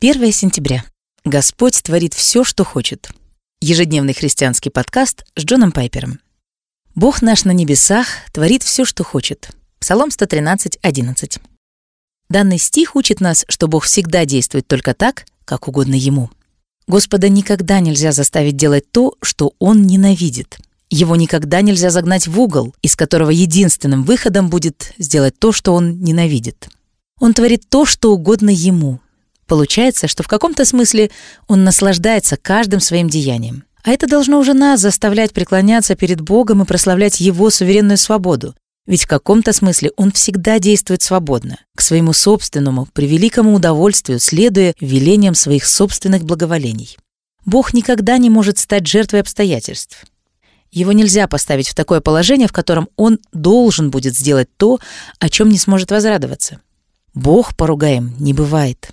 [0.00, 0.84] 1 сентября.
[1.24, 3.10] Господь творит все, что хочет.
[3.60, 6.20] Ежедневный христианский подкаст с Джоном Пайпером.
[6.94, 9.50] Бог наш на небесах творит все, что хочет.
[9.80, 11.40] Псалом 113, 11.
[12.28, 16.30] Данный стих учит нас, что Бог всегда действует только так, как угодно Ему.
[16.86, 20.58] Господа никогда нельзя заставить делать то, что Он ненавидит.
[20.90, 25.98] Его никогда нельзя загнать в угол, из которого единственным выходом будет сделать то, что Он
[25.98, 26.68] ненавидит.
[27.18, 29.00] Он творит то, что угодно Ему,
[29.48, 31.10] Получается, что в каком-то смысле
[31.48, 33.64] он наслаждается каждым своим деянием.
[33.82, 38.54] А это должно уже нас заставлять преклоняться перед Богом и прославлять Его суверенную свободу.
[38.86, 45.34] Ведь в каком-то смысле он всегда действует свободно, к своему собственному, превеликому удовольствию, следуя велениям
[45.34, 46.98] своих собственных благоволений.
[47.46, 50.04] Бог никогда не может стать жертвой обстоятельств.
[50.70, 54.78] Его нельзя поставить в такое положение, в котором он должен будет сделать то,
[55.18, 56.60] о чем не сможет возрадоваться.
[57.14, 58.90] Бог поругаем не бывает.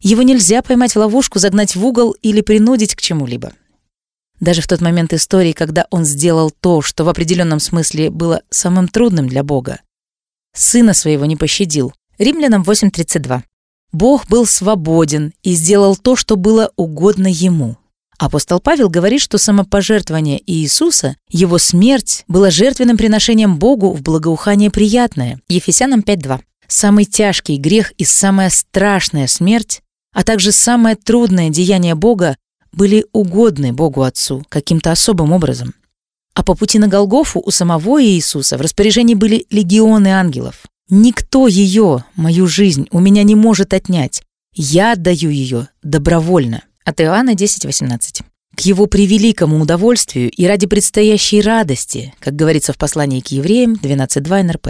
[0.00, 3.52] Его нельзя поймать в ловушку, загнать в угол или принудить к чему-либо.
[4.40, 8.86] Даже в тот момент истории, когда он сделал то, что в определенном смысле было самым
[8.86, 9.80] трудным для Бога.
[10.54, 11.92] Сына своего не пощадил.
[12.18, 13.42] Римлянам 8.32.
[13.92, 17.76] Бог был свободен и сделал то, что было угодно ему.
[18.18, 25.40] Апостол Павел говорит, что самопожертвование Иисуса, его смерть, было жертвенным приношением Богу в благоухание приятное.
[25.48, 26.40] Ефесянам 5.2.
[26.66, 32.36] Самый тяжкий грех и самая страшная смерть а также самое трудное деяние Бога
[32.72, 35.74] были угодны Богу Отцу каким-то особым образом.
[36.34, 40.66] А по пути на Голгофу у самого Иисуса в распоряжении были легионы ангелов.
[40.90, 44.22] Никто ее, мою жизнь, у меня не может отнять.
[44.54, 46.62] Я отдаю ее добровольно.
[46.84, 48.22] От Иоанна 10.18.
[48.56, 54.42] К его превеликому удовольствию и ради предстоящей радости, как говорится в послании к евреям 12.2
[54.42, 54.68] НРП.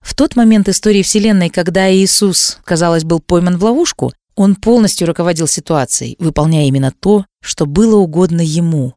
[0.00, 5.48] В тот момент истории Вселенной, когда Иисус, казалось, был пойман в ловушку, он полностью руководил
[5.48, 8.94] ситуацией, выполняя именно то, что было угодно ему.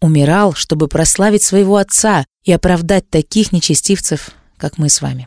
[0.00, 5.26] Умирал, чтобы прославить своего отца и оправдать таких нечестивцев, как мы с вами.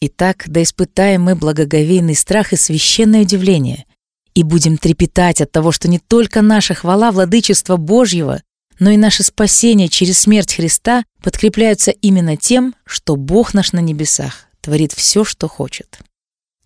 [0.00, 3.86] Итак, да испытаем мы благоговейный страх и священное удивление,
[4.34, 8.42] и будем трепетать от того, что не только наша хвала владычества Божьего,
[8.78, 14.46] но и наше спасение через смерть Христа подкрепляются именно тем, что Бог наш на небесах
[14.60, 15.98] творит все, что хочет.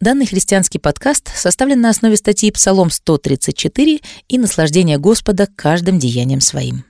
[0.00, 6.84] Данный христианский подкаст составлен на основе статьи Псалом 134 и наслаждение Господа каждым деянием своим.